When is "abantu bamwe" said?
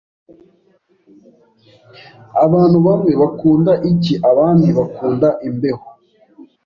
2.45-3.11